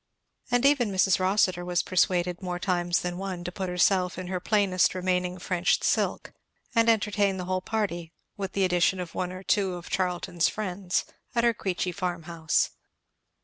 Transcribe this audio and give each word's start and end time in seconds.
And 0.49 0.65
even 0.65 0.89
Mrs. 0.91 1.19
Rossitur 1.19 1.63
was 1.63 1.83
persuaded, 1.83 2.41
more 2.41 2.57
times 2.57 3.01
than 3.01 3.19
one, 3.19 3.43
to 3.43 3.51
put 3.51 3.69
herself 3.69 4.17
in 4.17 4.29
her 4.29 4.39
plainest 4.39 4.95
remaining 4.95 5.37
French 5.37 5.83
silk 5.83 6.33
and 6.73 6.89
entertain 6.89 7.37
the 7.37 7.45
whole 7.45 7.61
party, 7.61 8.11
with 8.35 8.53
the 8.53 8.65
addition 8.65 8.99
of 8.99 9.13
one 9.13 9.31
or 9.31 9.43
two 9.43 9.75
of 9.75 9.91
Charlton's 9.91 10.49
friends, 10.49 11.05
at 11.35 11.43
her 11.43 11.53
Queechy 11.53 11.91
farm 11.93 12.23
house. 12.23 12.71